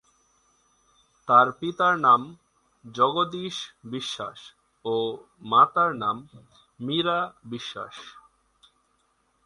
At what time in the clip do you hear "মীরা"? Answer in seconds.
6.79-7.19